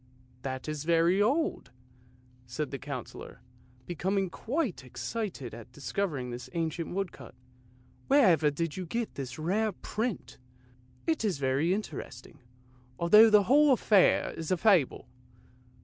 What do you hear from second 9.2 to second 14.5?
rare print? It is very interesting, although the whole affair is